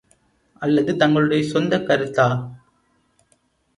அல்லது 0.61 0.95
தங்களுடைய 0.95 1.43
சொந்தக் 1.49 1.87
கருத்தா? 1.87 2.27